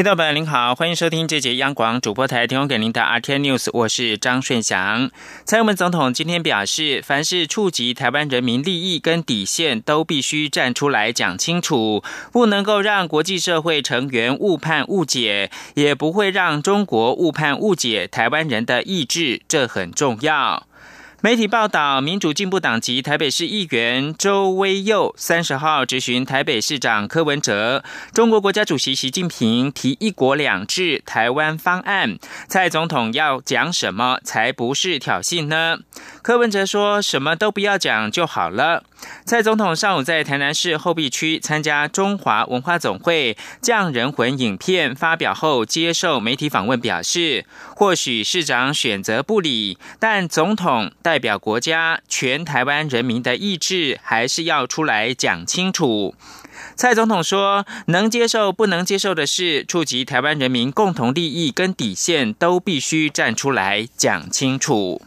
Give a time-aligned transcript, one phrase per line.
[0.00, 5.10] 听众朋友您好，欢迎收听这节央广主播台提供给您的 RT News，我是张顺祥。
[5.44, 20.66] 蔡英文总统今天表示，凡是触及台湾人民利益跟底线，都必须站出来讲清楚，不能够让国际社会成员误判误解，也不会让中国误判误解台湾人的意志，这很重要。
[21.22, 27.84] 媒体报道，民主进步党籍台北市议员周威佑三十号质询台北市长柯文哲，
[28.14, 35.80] 中国国家主席习近平提“一国两制”台湾方案，蔡总统要讲什么才不是挑衅呢？
[36.30, 38.84] 柯文哲说什么都不要讲就好了。
[39.24, 56.14] 蔡总统上午在台南市后壁区参加中华文化总会匠人魂影片发表后，接受媒体访问表示，或许市长选择不理，但总统代表国家全台湾人民的意志，还是要出来讲清楚。
[56.76, 65.02] 蔡总统说，能接受不能接受的事，触及台湾人民共同利益跟底线，都必须站出来讲清楚。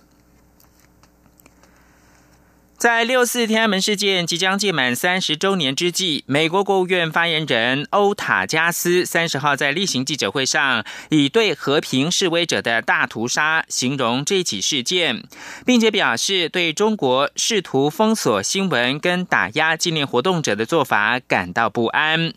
[2.83, 15.23] 在六四天安门事件即将届满三十周年之际，美国国务院发言人欧塔加斯三十号在例行记者会上，以对和平示威者的大屠杀形容这起事件，
[15.65, 22.33] 并且表示对中国试图封锁新闻跟打压纪念活动者的做法感到不安。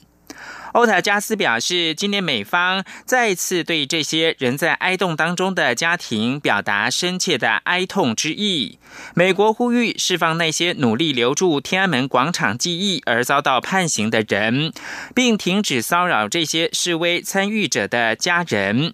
[0.77, 8.79] 欧塔加斯表示，今年美方再次对这些人在哀悼当中的家庭表达深切的哀痛之意。
[9.15, 14.71] 美国呼吁释放那些努力留住天安门广场记忆而遭到判刑的人，
[15.15, 18.93] 并停止骚扰这些示威参与者的家人。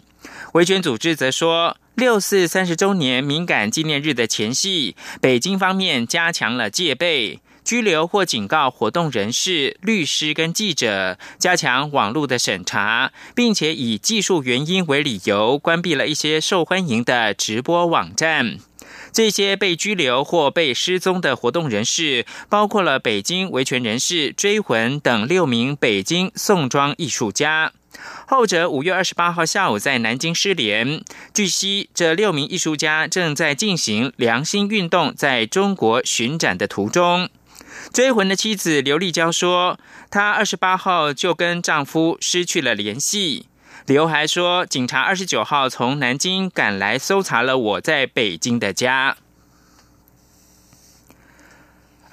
[0.52, 7.40] 维权组织则说，六四三十周年敏感纪念日的前夕，北京方面加强了戒备。
[7.64, 18.58] 拘留或警告活动人士、律师跟记者，加强网络的审查，并且以技术原因为理由关闭了一些受欢迎的直播网站。
[19.12, 27.72] 这些被拘留或被失踪的活动人士，包括了北京维权人士追魂等六名北京宋庄艺术家。
[28.26, 31.04] 后者五月二十八号下午在南京失联。
[31.34, 37.28] 据悉，这六名艺术家正在进行良心运动在中国巡展的途中。
[37.90, 39.78] 追魂的妻子刘丽娇说
[40.10, 43.46] ：“她二十八号就跟丈夫失去了联系。”
[43.86, 49.16] 刘还说：“警察二十九号从南京赶来搜查了我在北京的家。”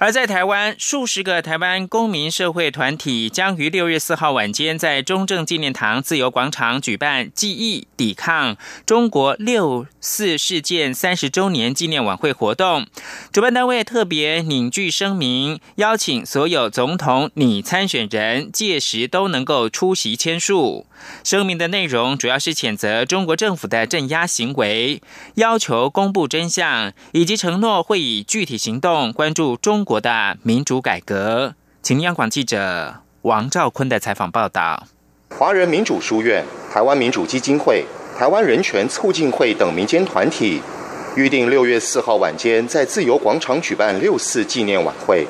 [0.00, 8.56] 而在台湾，数十个台湾公民社会团体将于六月四号晚间在中正纪念堂自由广场举办记忆抵抗
[8.86, 12.86] 中国六四事件三十周年纪念晚会活动。
[13.30, 20.86] 主办单位特别凝聚声明，邀请所有总统拟参选人届时都能够出席签署。
[21.24, 25.02] 声明的内容主要是谴责中国政府的镇压行为，
[25.34, 31.54] 要求公布真相，以及承诺会以具体行动关注中国的民主改革。
[31.82, 34.86] 请央广记者王兆坤的采访报道。
[35.36, 37.84] 华人民主书院、台湾民主基金会、
[38.16, 40.62] 台湾人权促进会等民间团体
[41.16, 45.26] 预定六月四号晚间在自由广场举办六四纪念晚会，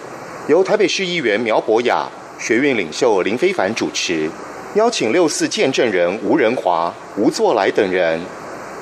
[0.47, 2.07] 由台北市议员苗博雅、
[2.39, 4.29] 学运领袖林非凡主持。
[4.75, 8.21] 邀请六四见证人吴仁华、吴作来等人，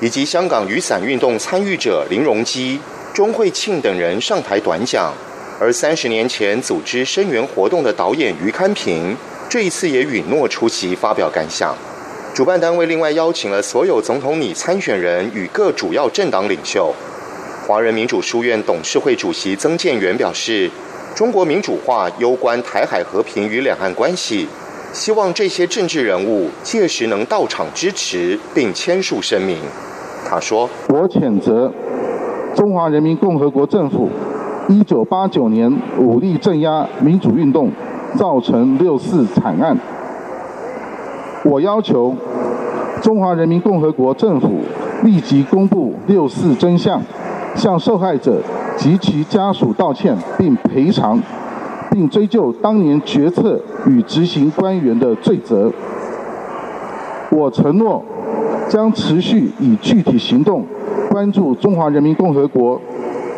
[0.01, 2.81] 以及香港雨伞运动参与者林荣基、
[3.13, 5.13] 钟慧庆等人上台短讲。
[5.59, 9.15] 而三十年前组织声援活动的导演余堪平，
[9.49, 11.75] 这一次也允诺出席发表感想。
[12.33, 16.93] 主办单位另外邀请了所有总统拟参选人与各主要政党领袖。
[17.67, 20.71] 华人民主书院董事会主席曾建元表示
[21.13, 24.47] ：“中国民主化攸关台海和平与两岸关系。”
[24.93, 29.57] 希望这些政治人物届时能到场支持并签署声明。
[30.27, 31.71] 他说：“我谴责
[32.55, 34.09] 中华人民共和国政府
[34.69, 37.71] 一九八九年武力镇压民主运动，
[38.15, 39.75] 造成六四惨案。
[41.43, 42.15] 我要求
[43.01, 44.59] 中华人民共和国政府
[45.03, 47.01] 立即公布六四真相，
[47.55, 48.41] 向受害者
[48.77, 51.19] 及其家属道歉并赔偿。”
[51.91, 55.71] 并追究当年决策与执行官员的罪责。
[57.31, 58.05] 我承诺
[58.67, 60.63] 将持续以具体行动
[61.09, 62.79] 关注中华人民共和国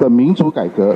[0.02, 0.94] 的民主改革。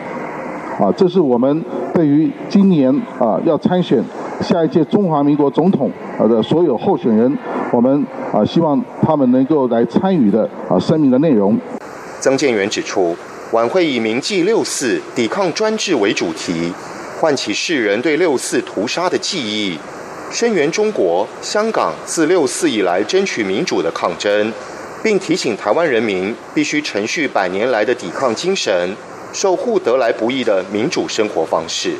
[0.79, 1.63] 啊，这是我们
[1.93, 4.03] 对于今年啊要参选
[4.41, 5.89] 下一届中华民国总统
[6.19, 7.37] 啊的所有候选人，
[7.71, 11.57] 我们啊希望他们能够来参与的啊声明的内容。
[12.19, 13.15] 曾建元指出，
[13.51, 16.73] 晚会以铭记六四、抵抗专制为主题，
[17.21, 19.77] 唤起世人对六四屠杀的记忆，
[20.29, 24.51] 声援中国香港自六四以来争取民主的抗争，
[25.01, 28.89] 并提醒台湾人民必须承续百年来的抵抗精神，
[29.35, 31.93] 守护得来不易的民主生活方式。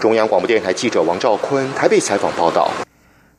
[0.00, 2.68] 中央广播电台记者王兆坤台北采访报道。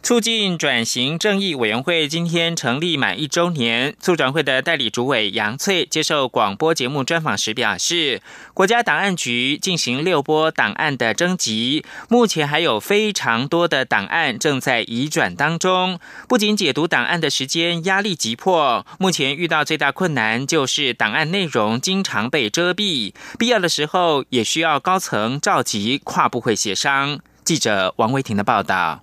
[0.04, 8.22] 促进转型正义委员会今天成立满一周年，促转会的代理主委杨翠接受广播节目专访时表示，
[8.54, 15.98] 国家档案局进行六波档案的征集，目前还有非常多的档案正在移转当中。
[16.28, 27.22] 不仅解读档案的时间压力急迫，目前遇到最大困难就是档案内容经常被遮蔽，必要的时候也需要高层召集跨部会协商。
[27.46, 29.02] 记者王维婷的报道。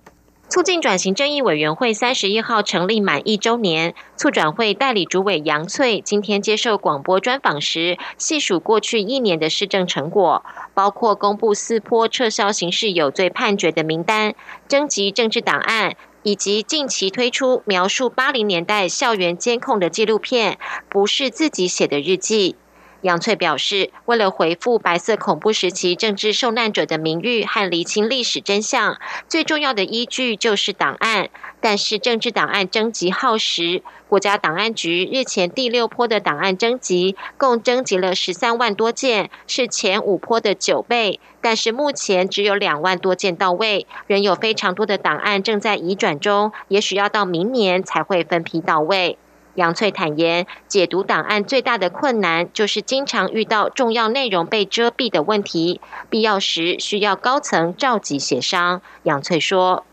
[0.51, 10.43] 促进转型正义委员会三十一号成立满一周年，促转会代理主委杨翠今天接受广播专访时，细数过去一年的施政成果，
[10.73, 14.35] 包括公布四坡撤销刑事有罪判决的名单、
[14.67, 20.55] 征集政治档案，以及近期推出描述八零年代校园监控的纪录片
[20.89, 22.57] 《不是自己写的日记》。
[23.01, 31.29] 杨翠表示，为了回复白色恐怖时期政治受难者的名誉和厘清历史真相，最重要的依据就是档案。
[31.59, 41.19] 但是政治档案征集耗时，国家档案局日前第六波的档案征集，共征集了十三万多件，是前五波的九倍。
[41.39, 49.17] 但是目前只有两万多件到位，仍有非常多的档案正在移转中，也许要到明年才会分批到位。
[49.55, 58.81] 杨翠坦言，解读档案最大的困难就是经常遇到重要内容被遮蔽的问题，必要时需要高层召集协商。
[59.03, 59.85] 杨翠说：“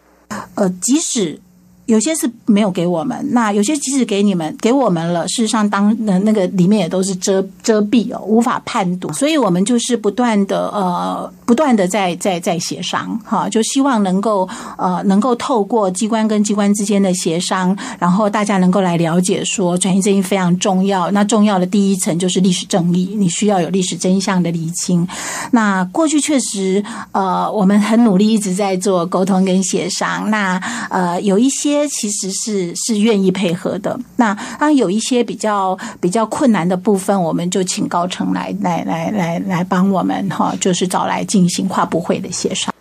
[0.56, 1.40] 呃，即使。”
[1.88, 14.46] 有些是没有给我们，那有些即使给你们给我们了，事实上当那那个里面也都是遮遮蔽哦，无法判读，所以我们就是不断的呃不断的在在在协商哈，就希望能够
[14.76, 25.08] 呃能够透过机关跟机关之间的协商，然后大家能够来了解说转型正义非常重要，那重要的第一层就是历史正义，你需要有历史真相的厘清。
[25.52, 30.58] 那过去确实呃我们很努力一直在做沟通跟协商，那
[30.90, 31.77] 呃有一些。
[31.86, 33.98] 其实是是愿意配合的。
[34.16, 42.72] 那当有一些比较比较困难的部分，我们就请高层来来来来来帮我们哈，就是找来进行跨部会的协商。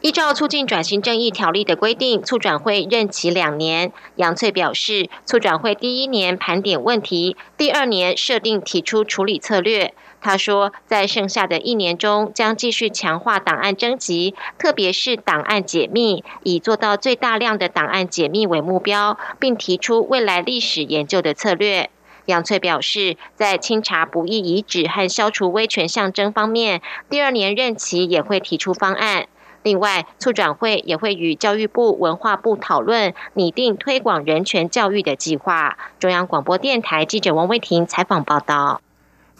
[0.00, 3.92] 依照促进转型正义条例的规定，促转会任期两年。
[4.14, 9.92] 杨翠表示，促转会第一年盘点问题，第二年设定提出处理策略。
[10.20, 21.88] 他说，在剩下的一年中，将继续强化档案征集，特别是档案解密，以做到最大量的档案解密为目标，并提出未来历史研究的策略。
[22.26, 29.28] 杨翠表示，在清查不义遗址和消除威权象征方面，第二年任期也会提出方案。
[29.62, 35.78] 另外，促转会也会与教育部、文化部讨论拟定推广人权教育的计划。
[35.98, 38.80] 中央广播电台记者王威婷采访报道。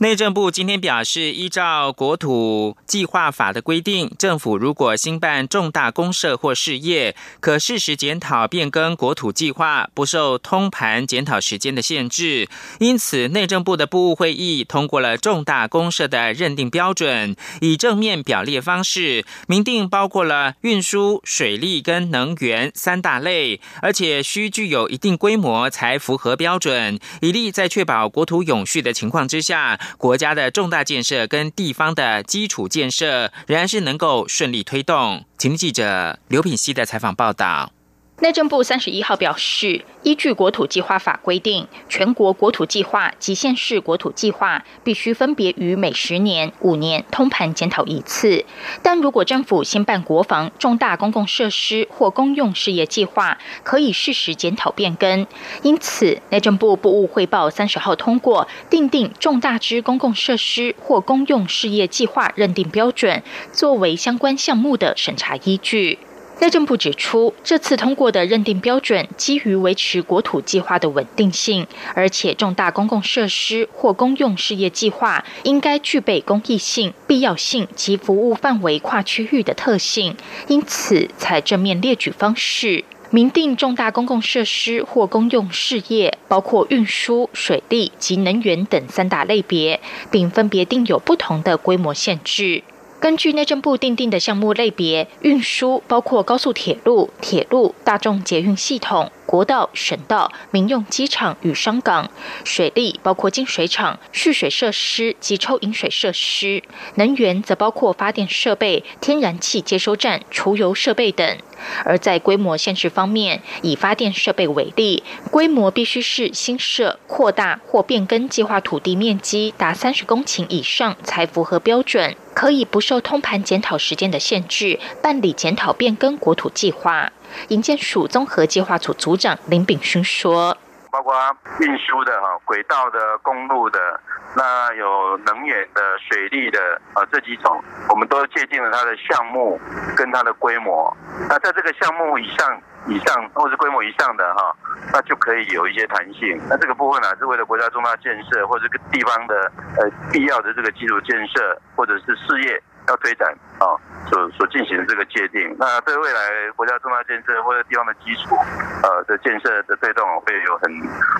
[0.01, 12.49] 内政部今天表示，依照国土计划法的规定，政府如果新办重大公社或事业，可适时检讨变更国土计划，不受通盘检讨时间的限制。
[12.79, 29.81] 因此，内政部的部务会议通过了重大公社的认定标准，以正面表列方式明定，包括了运输、水利跟能源三大类，而且需具有一定规模才符合标准，以利在确保国土永续的情况之下。
[29.97, 35.25] 国家的重大建设跟地方的基础建设仍然是能够顺利推动。
[35.39, 37.73] 请记者刘品希的采访报道。
[38.21, 48.45] 内政部三十一号表示，依据国土计划法规定，全国国土计划及县市国土计划必须分别于每十年、五年通盘检讨一次。
[48.83, 55.25] 但如果政府先办国防、重大公共设施或公用事业计划，可以适时检讨变更。
[55.63, 63.23] 因此，内政部部务汇报三十号通过订定重大之公共设施或公用事业计划认定标准，
[63.53, 66.01] 作为相关项目的审查依据。
[66.41, 80.17] 内政部指出，这次通过的认定标准基于维持国土计划的稳定性，而且重大公共设施或公用事业计划应该具备公益性、必要性及服务范围跨区域的特性，
[80.47, 89.81] 因此才正面列举方式明定重大公共设施或公用事业，包括运输、水利及能源等三大类别，
[90.11, 92.63] 并分别定有不同的规模限制。
[93.01, 99.13] 根据内政部订定的项目类别，运输包括高速铁路、铁路、大众捷运系统。
[99.25, 102.07] 国道、省道、民用机场与商港；
[102.45, 106.63] 水利包括净水厂、蓄水设施及抽饮水设施；
[106.95, 111.37] 能源则包括发电设备、天然气接收站、储油设备等。
[111.85, 127.11] 而在规模限制方面，以发电设备为例，规模必须是新设、扩大或变更计划土地面积达三十公顷以上，才符合标准，可以不受通盘检讨时间的限制，办理检讨变更国土计划。
[127.49, 130.57] 营建署综合计划组组长林炳勋说
[130.91, 131.15] ：“包括
[131.61, 134.01] 运输的哈，轨道的、公路的，
[134.37, 139.61] 那有能源的、水利的啊，这几种我们都借鉴了它的项目
[139.97, 140.95] 跟它的规模。
[141.29, 144.55] 那在这个项目以上、以上或是规模以上的哈，
[144.93, 146.41] 那就可以有一些弹性。
[146.49, 153.29] 那这个部分呢，是为了国家重大建设或者地方的呃必要的这个基础建设或者是事业要推展
[153.59, 153.77] 啊。”
[154.09, 156.21] 所所进行的这个界定，那对未来
[156.57, 158.35] 国家重大建设或者地方的基础，
[158.83, 160.73] 呃的建设的推动，会有很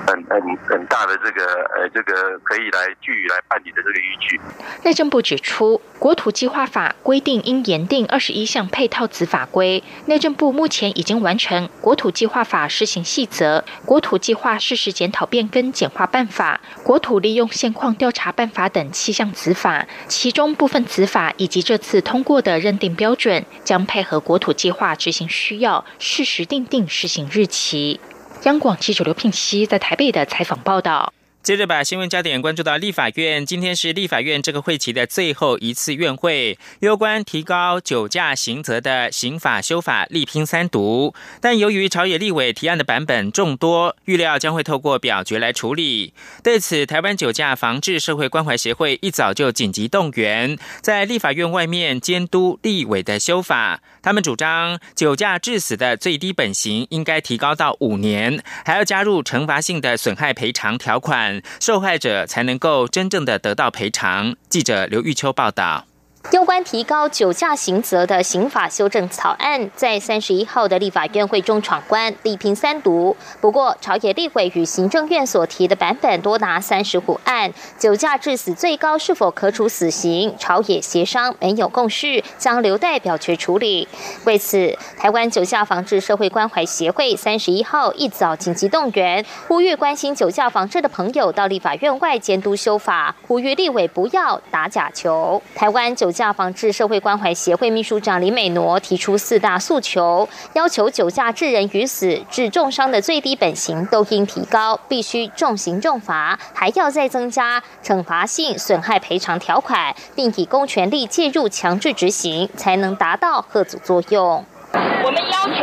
[0.07, 1.45] 很很很大的这个
[1.77, 4.41] 呃这个可以来据来办理的这个依据。
[4.85, 22.79] 内政部指出，国土计划法规定应严定二十一项配套子法规，内政部目前已经完成国土计划法施行细则、国土计划事实检讨变更简化办法、国土利用现况调查办法等七项子法，其中部分子法已经这次通过的认。
[22.79, 27.99] 定标准将配合国土计划执行需要，适时定定施行日期。
[28.45, 31.13] 央广记者刘聘熙在台北的采访报道。
[31.49, 46.13] 接着把新闻焦点关注到立法院，今天是立法院这个会期的最后一次院会，有关提高酒驾刑责的刑法修法力拼三读，但由于朝野立委提案的版本众多，预料将会透过表决来处理。
[46.43, 53.81] 对此，台湾酒驾防治社会关怀协会一早就紧急动员，在立法院外面监督立委的修法。
[54.03, 61.43] 他们主张酒驾致死的最低本刑应该提高到五年，还要加入惩罚性的损害赔偿条款。
[61.61, 64.37] 受害者才能够真正的得到赔偿。
[64.49, 65.88] 记者刘玉秋报道。
[66.33, 73.17] 有关提高酒驾刑责的刑法修正草案，在三十一号的立法院会中闯关，力拼三读。
[73.41, 80.35] 不过，朝野立委与行政院所提的版本多达三十五案，酒驾致死最高是否可处死刑？
[80.39, 83.89] 朝野协商没有共识，将留待表决处理。
[84.25, 95.41] 为此，台湾酒驾防治社会关怀协会三十一号一早紧急动员，呼吁关心酒驾防治的朋友到立法院外监督修法，呼吁立委不要打假球。
[95.55, 114.43] 台湾酒酒驾防治社会关怀协会秘书长李美挪提出四大诉求，要求酒驾致人于死、致重伤的最低本刑都应提高，必须重刑重罚，还要再增加惩罚性损害赔偿条款，并以公权力介入强制执行，才能达到贺阻作用。
[114.73, 115.61] 我们要求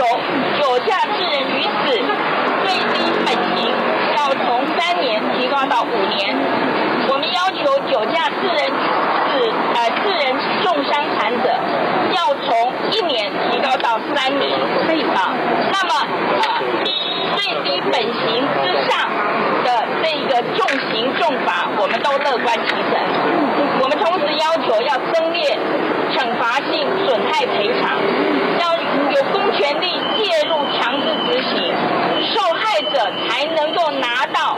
[0.61, 1.89] 酒驾致人于死
[2.63, 2.93] 最低
[3.25, 3.65] 本刑
[4.15, 6.37] 要从三年提高到五年，
[7.09, 8.71] 我们要求酒驾致人。
[9.35, 10.33] 呃，致人
[10.63, 11.49] 重伤残者
[12.15, 14.57] 要从一年提高到三年，
[15.13, 15.33] 啊，
[15.73, 15.91] 那么
[16.39, 16.43] 呃
[17.35, 19.09] 最低本刑之上
[19.65, 22.89] 的这个重刑重罚，我们都乐观其成。
[23.81, 25.59] 我们同时要求要增列
[26.13, 27.99] 惩罚性损害赔偿，
[28.59, 28.73] 要
[29.11, 31.75] 有公权力介入强制执行，
[32.33, 34.57] 受害者才能够拿到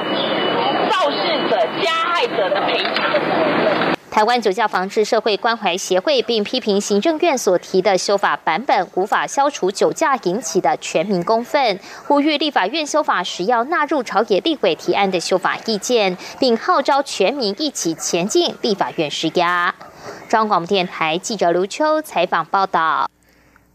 [0.91, 3.97] 肇事者加害者的赔偿。
[4.18, 19.76] 台湾酒驾防治社会关怀协会并批评行政院所提的修法版本无法消除酒驾引起的全民公愤，呼吁立法院修法时要纳入朝野立委提案的修法意见，并号召全民一起前进立法院施压。
[20.28, 23.08] 中央广播电台记者刘秋采访报道。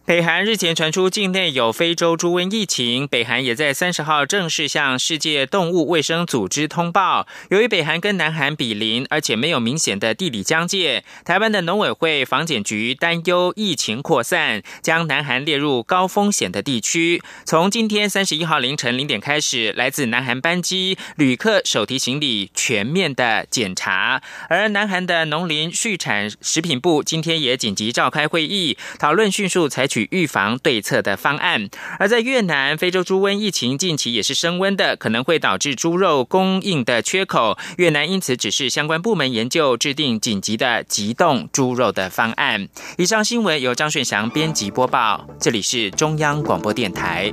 [0.04, 7.28] 北韩日前传出境内有非洲猪瘟疫情，北韩也在三十号正式向世界动物卫生组织通报。
[7.50, 17.23] 由于北韩跟南韩比邻，而且没有明显的地理疆界，台湾的农委会防检局担忧疫情扩散，将南韩列入高风险的地区。
[17.44, 24.21] 从今天三十一号凌晨零点开始，来自南韩班机旅客手提行李全面的检查。
[24.49, 30.09] 而南韩的农林畜产食品部今天也紧急召开会议，讨论迅速采取去。
[30.13, 37.57] 预防对策的方案，而在越南，非洲猪瘟疫情近期也是升温的，可能会导致猪肉供应的缺口。
[37.79, 42.69] 越南因此指示相关部门研究制定紧急的急冻猪肉的方案。
[42.99, 47.33] 以上新闻由张顺祥编辑播报，这里是中央广播电台。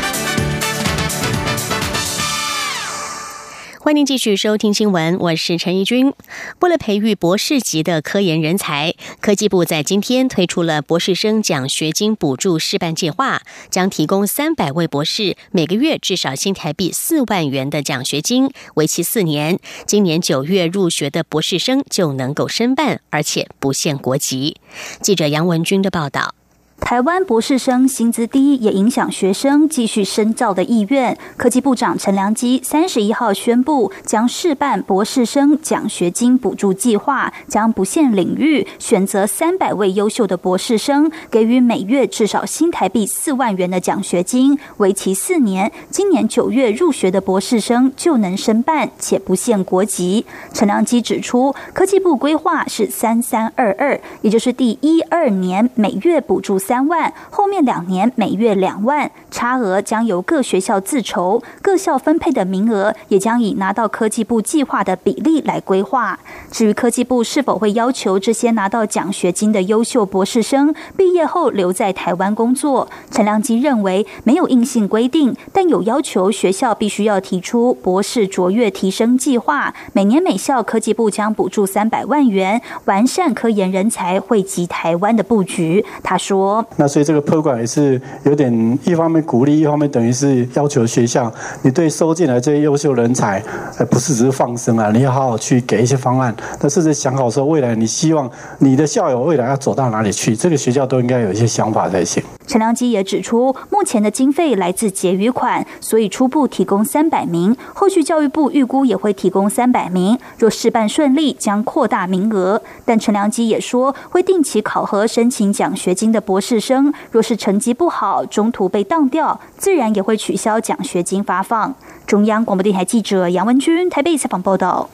[3.83, 6.13] 欢迎继续收听新闻，我是陈怡君。
[6.59, 19.57] 为了培育博士级的科研人才，科技部在今天推出了博士生奖学金补助示范计划，将提供三百位博士每个月至少新台币四万元的奖学金，为期四年。
[19.87, 24.57] 今年九月入学的博士生就能够申办，而且不限国籍。
[25.01, 26.35] 记者杨文军的报道。
[26.81, 31.17] 台湾博士生薪资低，也影响学生继续深造的意愿。
[31.37, 45.71] 科技部长陈良基三十一号宣布，将试办博士生奖学金补助计划，将不限领域选择三百位优秀的博士生，给予每月至少新台币四万元的奖学金，为期四年。
[45.89, 50.25] 今年九月入学的博士生就能申办，且不限国籍。
[50.51, 56.59] 陈良基指出，科技部规划是三三二二，也就是第一二年每月补助。
[56.71, 66.17] 三万，后面两年每月两万，差额将由各学校自筹，各校分配的名额也将以拿到科技部计划的比例来规划。
[66.49, 85.85] 至于科技部是否会要求这些拿到奖学金的优秀博士生毕业后留在台湾工作，陈良基认为没有硬性规定，但有要求学校必须要提出博士卓越提升计划，每年每校科技部将补助三百万元，完善科研人才汇集台湾的布局。
[86.01, 86.60] 他说。
[86.77, 93.43] 那所以这个 program 也是有点一方面鼓励，一方面等于是要求学校，你对收进来这些优秀人才，
[93.77, 102.23] 呃，不是只是放生啊，你要好好去给一些方案，那甚至想好说未来你希望你的校友未来要走到哪里去，这个学校都应该有一些想法才行。
[102.51, 110.19] 陈良基也指出，目前的经费来自结余款，所以初步提供三百名，后续教育部预估也会提供三百名。
[110.37, 112.61] 若事办顺利，将扩大名额。
[112.83, 121.73] 但陈良基也说，会定期考核申请奖学金的博士生，若是成绩不好，中途被当掉，自然也会取消奖学金发放。
[122.05, 124.89] 中央广播电台记者杨文君台北采访报道。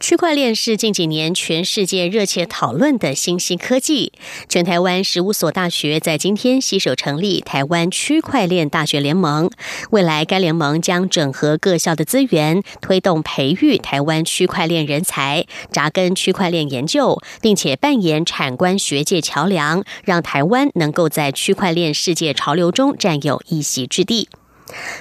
[0.00, 4.14] 区块链是近几年全世界热切讨论的新兴科技。
[4.48, 9.50] 全台湾十五所大学在今天携手成立台湾区块链大学联盟。
[9.90, 24.30] 未来该联盟将整合各校的资源，推动培育台湾区块链人才，扎根区块链研究，并且扮演产官学界桥梁，让台湾能够在区块链世界潮流中占有一席之地。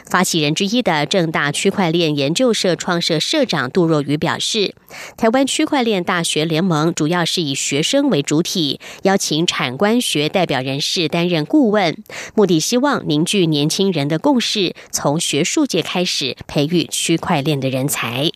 [0.06, 4.74] 发起人之一的正大区块链研究社创社社长杜若愚表示，
[5.18, 11.98] 台湾区块链大学联盟主要是以学生为主体，邀请产官学代表人士担任顾问，
[12.36, 18.32] 目的希望凝聚年轻人的共识，从学术界开始培育区块链的人才。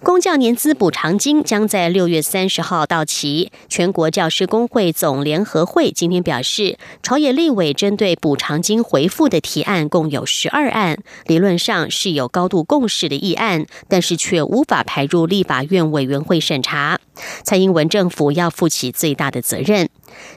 [0.00, 3.50] 公教年资补偿金将在六月三十号到期。
[3.68, 17.00] 全国教师工会总联合会今天表示，朝野立委针对补偿金回复的提案共有十二案，理论上是有高度共识的议案，但是却无法排入立法院委员会审查。
[17.42, 19.88] 蔡英文政府要负起最大的责任。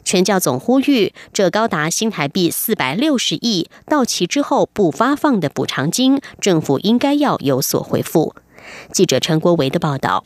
[0.04, 8.34] 全教总呼吁，这高达新台币四百六十亿到期之后不发放的补偿金，政府应该要有所回复。
[8.92, 10.24] 记者陈国维的报道：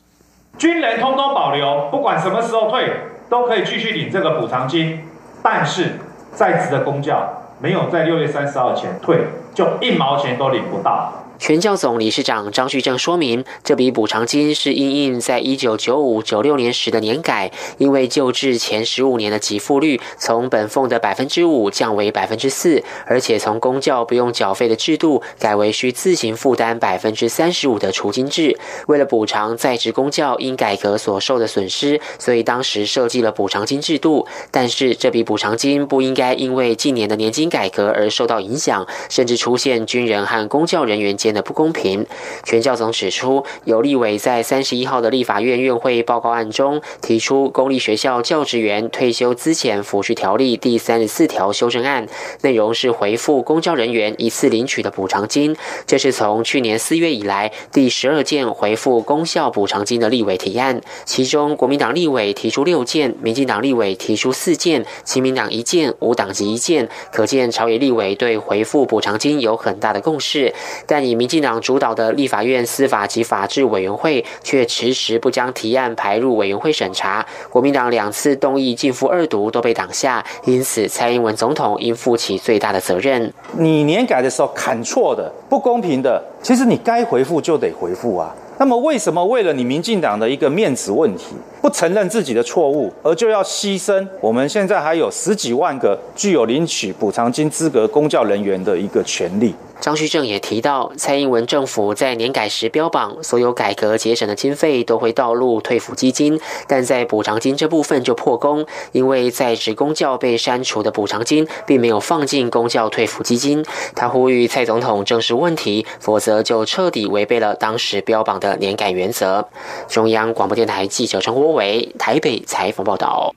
[0.58, 2.92] 军人通通保留，不管什么时候退，
[3.30, 5.02] 都可以继续领这个补偿金。
[5.44, 6.00] 但是
[6.34, 11.25] 在职的公教没有在六月三十号前退，就一毛钱都领不到。
[11.38, 28.58] 全教总理事长张旭正说明，这笔补偿金是因应在一九九五九六年时的年改，因为旧制前十五年的给付率从本俸的百分之五降为百分之四，而且从公教不用缴费的制度改为需自行负担百分之三十五的除金制。
[28.88, 34.26] 为了补偿在职公教因改革所受的损失，所以当时设计了补偿金制度。
[34.52, 41.18] 但是这笔补偿金不应该因为近年的年金改革而受到影响，甚至出现军人和公教人员。
[41.26, 42.06] 间的不公平，
[42.44, 52.06] 全教总指出，有立委在三十一号的立法院院会报告案中提出公立学校教职员退休资遣抚恤条例第三十四条修正案，
[52.42, 55.56] 内容是回复公教人员一次领取的补偿金。
[55.88, 66.88] 这是从去年四月以来第十二件回复公校补偿金的立委提案，其中国民党立委提出六件，民进党立委提出四件，亲民党一件，无党籍一件。
[67.12, 70.54] 可见朝野立委对回复补偿金有很大的共识，
[70.86, 83.34] 但以民进党主导的立法院司法及法制委员会却迟迟不将提案排入委员会审查，国民党两次动议进复二读都被挡下，因此蔡英文总统应负起最大的责任。
[83.58, 88.36] 你年改的时候砍错的、不公平的，其实你该回复就得回复啊。
[88.58, 99.56] 那么，为什么为了你民进党的一个面子问题，不承认自己的错误，而就要牺牲我们现在还有十几万个具有领取补偿金资格公教人员的一个权利？
[99.82, 113.64] 张旭正也提到，蔡英文政府在年改时标榜，所有改革节省的经费都会倒入退抚基金，但在补偿金这部分就破功，因为在职公教被删除的补偿金，并没有放进公教退抚基金。
[113.94, 119.46] 他呼吁蔡总统正视问题，否则就彻底违背了当时标榜的年改原则。
[119.90, 123.34] 中央广播电台记者陈国为台北采访报道。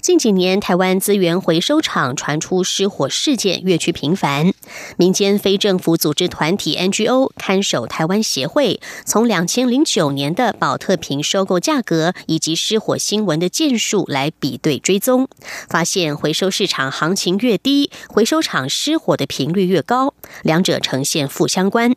[0.00, 4.54] 近几年，台湾资源回收厂传出失火事件越趋频繁。
[4.96, 15.28] 民间非政府组织团体 NGO 看守台湾协会，从两千零九年的保特瓶收购价格以及失火新闻的件数来比对追踪，
[15.68, 21.94] 发现回收市场行情越低，回收厂失火的频率越高，两者呈现负相关。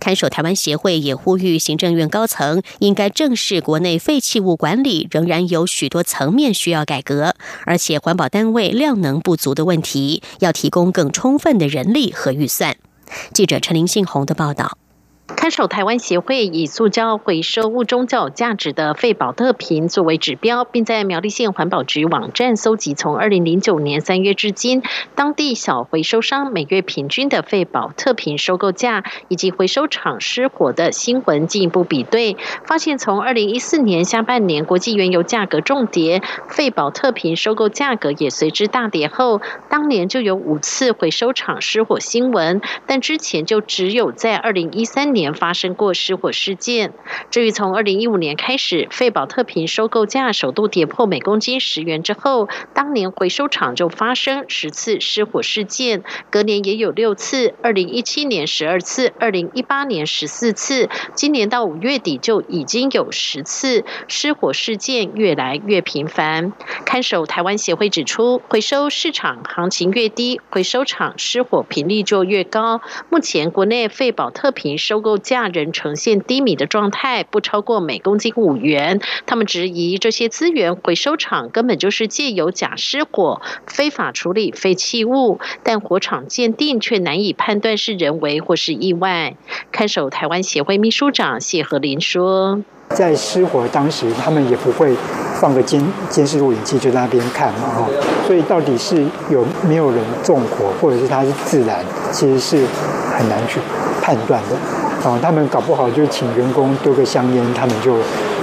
[0.00, 7.34] 看守台湾协会也呼吁行政院高层应该正视国内废弃物管理仍然有许多层面需要改革，
[7.64, 12.76] 而且环保单位量能不足的问题，要提供更充分的人力和预算。
[13.32, 14.78] 记者陈林信宏的报道。
[15.26, 24.82] 看守台湾协会以塑胶回收物中较有价值的废保特瓶作为指标，并在苗栗县环保局网站搜集从二零零九年三月至今
[25.14, 45.13] 当地小回收商每月平均的废保特瓶收购价，以及回收厂失火的新闻，进一步比对，发现从二零一四年下半年国际原油价格重跌，废保特瓶收购价格也随之大跌后，当年就有五次回收厂失火新闻，但之前就只有在二零一三。
[45.14, 46.92] 年发生过失火事件。
[47.30, 66.52] 至于从二零一五年开始，废保特瓶收购价首度跌破每公斤十元之后，当年回收厂就发生十次失火事件，隔年也有六次，二零一七年十二次，二零一八年十四次，今年到五月底就已经有十次失火事件，越来越频繁。
[66.84, 72.80] 看守台湾协会指出，回收市场行情越低，回收厂失火频率就越高。
[73.10, 79.00] 目前国内废保特瓶收购价仍呈现低迷的状态，不超过每公斤五元。
[79.26, 89.36] 他们质疑这些资源回收厂根本就是借由假失火非法处理废弃物，但火场鉴定却难以判断是人为或是意外。
[89.70, 94.96] 看守台湾协会秘书长谢和林说：“在失火当时，他们也不会
[95.34, 97.88] 放个监监视录影器就在那边看嘛，哈，
[98.26, 102.64] 所以到底是有没有人纵火，或者是它是自燃，其实是
[103.12, 103.60] 很难去
[104.00, 104.56] 判断的。”
[105.04, 107.98] 哦，他们搞不好就请员工丢个香烟，他们就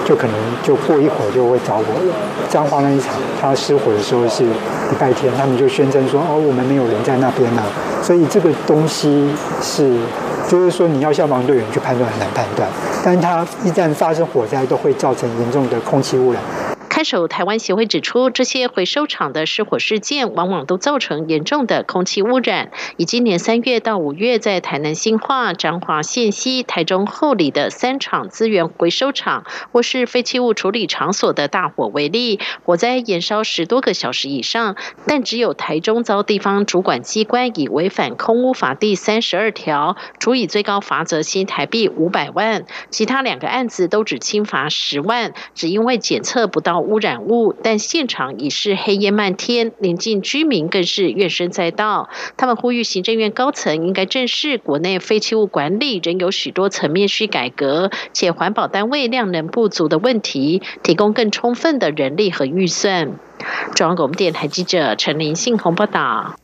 [0.05, 2.13] 就可能就过一会儿就会着火了。
[2.49, 7.63] 彰化那一场，他失火的时候是礼拜天，他们就宣称说：“哦，我们没有人在那边呢。”
[8.03, 9.29] 所以这个东西
[9.61, 9.97] 是，
[10.47, 12.69] 就是说你要消防队员去判断很难判断，
[13.03, 16.41] 但是它一旦发生火灾，都会造成严重的空气污染。
[17.01, 22.69] 看守台湾协会指出，这些回收厂的失火事件往往都造成严重的空气污染。
[22.95, 34.75] 以今年三月到五月，在台南新化、彰化县西、台中后里的三场资源回收厂或是废弃物处理场所的大火为例，火灾延烧十多个小时以上，
[35.07, 42.65] 但只有台中遭地方主管机关以违反空污法第三十二条，处以最高罚则新台币五百万。
[42.91, 46.90] 其他两个案子都只轻罚十万，只因为检测不到。
[46.91, 52.09] 污染物，但现场已是黑烟漫天，临近居民更是怨声载道。
[52.35, 63.13] 他们呼吁行政院高层应该正视国内废弃物管理仍有许多层面需改革，且环保单位量能不足的问题，提供更充分的人力和预算。
[63.73, 66.35] 中央广播电台记者陈林信鸿报道。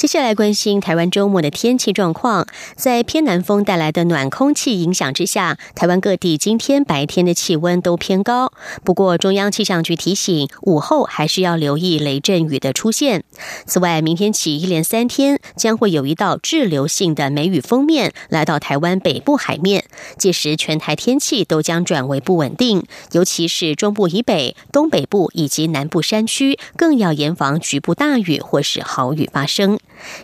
[0.00, 8.50] 接下来关心台湾周末的天气状况，在偏南风带来的暖空气影响之下，台湾各地今天白天的气温都偏高。
[8.82, 13.24] 不过，中央气象局提醒，午后还是要留意雷阵雨的出现。
[13.66, 19.84] 此外，明天起一连三天将会有一道滞留性的梅雨锋面来到台湾北部海面，
[20.16, 29.78] 届时全台天气都将转为不稳定，尤其是中部以北、东北部以及南部山区，更要严防局部大雨或是豪雨发生。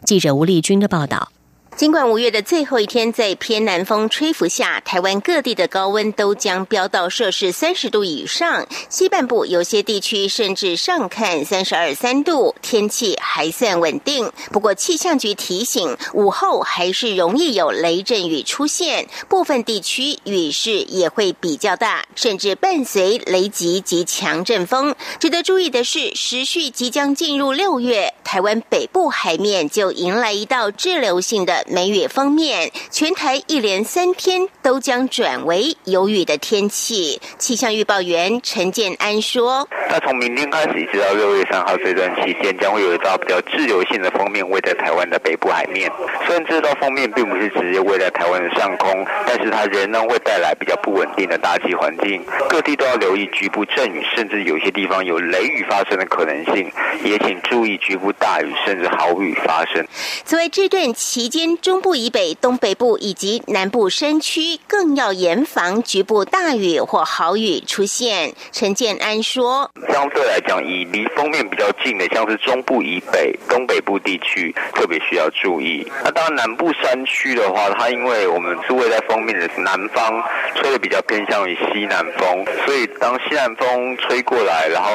[0.05, 1.33] 记者吴丽君的报道。
[1.77, 14.33] 尽管五月的最后一天在偏南风吹拂下，台湾各地的高温都将飙到摄氏三十度以上，西半部有些地区甚至上看三十二三度，天气还算稳定。
[14.51, 24.95] 不过气象局提醒，午后还是容易有雷阵雨出现，部分地区雨势也会比较大，甚至伴随雷击及强阵风。
[25.21, 31.65] 值得注意的是，时序即将进入六月，台湾北部海面就迎来一道滞留性的。
[31.68, 37.20] 梅雨方面，全台一连三天都将转为有雨的天气。
[37.38, 45.90] 气象预报员陈建安说：“那从明天开始一直到六月三号这段期间，将会有一道比较滞留性的封面位在台湾的北部海面。
[46.26, 56.70] 虽然这道封面并不是直接位在台湾的上空，但是它仍然会带来比较不稳定的大气环境，各地都要留意局部阵雨，甚至有些地方有雷雨发生的可能性。
[57.05, 59.87] 也请注意局部大雨甚至豪雨发生。
[60.24, 68.35] 此外，这段期间，中部以北、东北部以及南部山区更要严防局部大雨或豪雨出现。
[68.53, 75.87] 陈建安说：“相对来讲，以离封面比较近的，像是中部以北、东北部地区，特别需要注意。
[76.05, 80.23] 那当然，南部山区的话，它因为我们是位在封面的南方，
[80.55, 84.90] 吹的比较偏向于西南风，所以当西南风吹过来，然后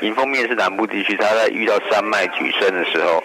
[0.00, 3.22] 迎风面是南部地区，它在遇到山脉举升的时候，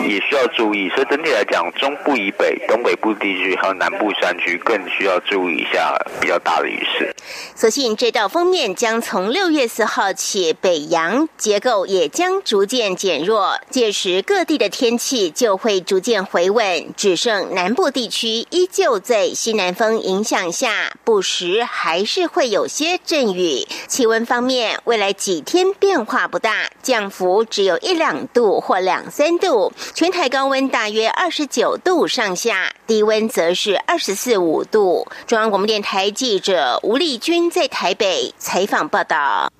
[0.00, 0.88] 也需要注意。
[0.90, 7.14] 所以整体来讲，中部以北、东北部地区还有南部山区更需要注意一下比较大的雨势。
[7.54, 23.66] 所幸这道封面将从六月四号起北洋，结构也将逐渐减弱，届时各地的天气就会逐渐回稳，只剩南部地区依旧在西南风影响下，不时还是会有些阵雨。
[23.88, 35.06] 气温方面，未来几天变化不大，降幅只有一两度或两三度，全台高温大约二十九度上上下，低温则是二十四五度。
[35.26, 39.52] 中央广播电台记者吴丽君在台北采访报道。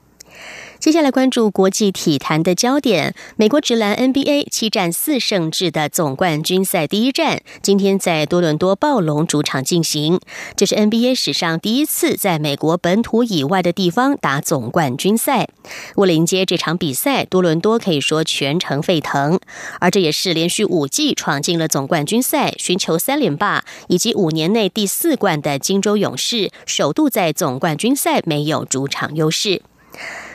[0.84, 3.14] 接下来关注国际体坛的焦点。
[3.36, 10.20] 美国职篮 NBA 七战四胜制的总冠军赛第一战，今天在多伦多暴龙主场进行。
[10.54, 15.48] 这是 NBA 史上第一次在美国本土以外的地方打总冠军赛。
[15.96, 19.40] 为了迎接这场比赛，多伦多可以说全程沸腾。
[19.80, 29.62] 而这也是连续五季闯进了总冠军赛、寻求三连霸以及五年内第四冠的金州勇士，首度在总冠军赛没有主场优势。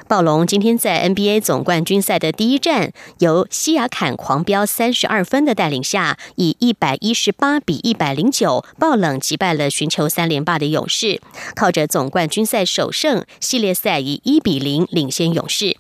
[0.10, 11.22] 暴龙今天在 NBA 总冠军赛的第一战，由西亚坎狂飙三十二分的带领下，以一百一十八比一百零九爆冷击败了寻求三连霸的勇士，
[11.56, 15.78] 靠着总冠军赛首胜，系列赛以一比零领先勇士。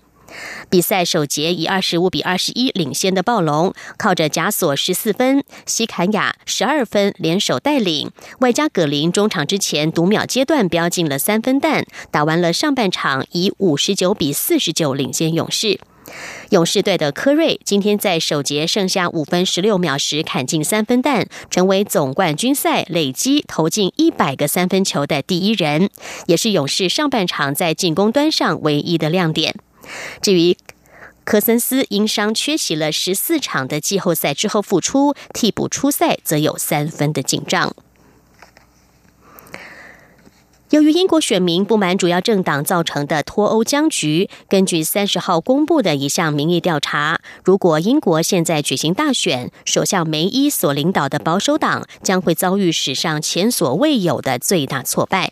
[0.69, 15.79] 比赛首节以二十五比二十一领先的暴龙，靠着贾索十四分、西坎亚十二分联手带领，外加葛林中场之前读秒阶段飙进了三分弹，打完了上半场以五十九比四十九领先勇士。
[16.49, 25.91] 勇士队的科瑞今天在首节剩下五分十六秒时砍进三分弹，成为总冠军赛累积投进一百个三分球的第一人，
[26.25, 29.55] 也是勇士上半场在进攻端上唯一的亮点。
[30.21, 30.57] 至于
[31.23, 37.75] 科森斯因伤缺席了十四场的季后赛之后复出，替补出赛则有三分的紧张。
[40.71, 55.31] 由于英国选民不满主要政党造成的脱欧僵局，根据三十号公布的一项民意调查，如果英国现在举行大选，首相梅伊所领导的保守党将会遭遇史上前所未有的最大挫败。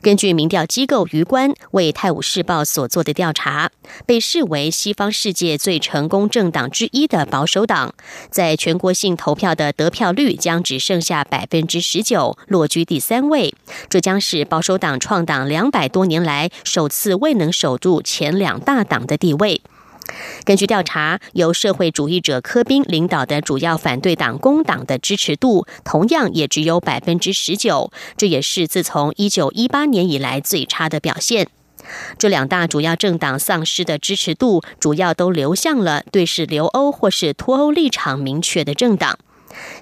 [0.00, 3.70] 根据民调机构余观为《泰晤士报》所做的调查，
[4.06, 7.94] 被视为西方世界最成功政党之一的保守党，
[8.30, 13.54] 在全国性投票的得票率将只剩下百分之十九，落居第三位。
[13.88, 19.60] 这将是保守党创党两百多年来首次未能守住前两大党的地位。
[20.44, 31.48] 根据调查，由社会主义者科宾领导的主要反对党工党的支持度同样也只有百分之十九，这也是自从一九一八年以来最差的表现。
[32.18, 39.18] 这两大主要政党丧失的支持度，主要都流向了对是留欧或是脱欧立场明确的政党。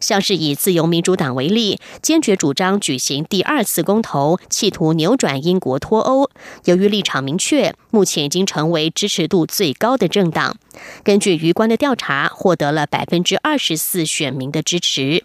[0.00, 6.30] 像是以自由民主党为例，坚决主张举行第二次公投，企图扭转英国脱欧。
[6.64, 10.56] 由于立场明确，目前已经成为支持度最高的政党。
[11.02, 15.24] 根据余关的调查，获得了百分之二十四选民的支持。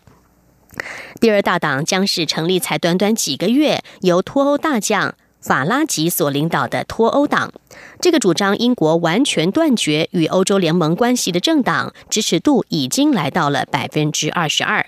[1.20, 5.16] 第二大党将是成立才短短几个月，由脱欧大将。
[5.42, 7.52] 法拉吉所领导的脱欧党，
[8.00, 14.86] 这个主张英国完全断绝与欧洲联盟关系的政党，支持度已经来到了百分之二十二。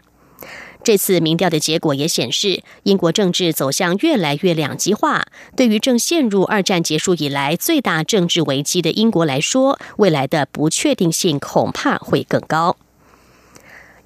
[0.84, 5.26] 这次民调的结果也显示，英国政治走向越来越两极化。
[5.56, 12.76] 对于正陷入二战结束以来最大政治危机的英国来说，未来的不确定性恐怕会更高。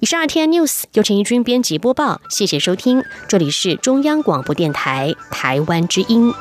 [0.00, 6.32] 以上二天 news 由陈怡君编辑播报，谢谢收听，这里是中央广播电台台湾之音。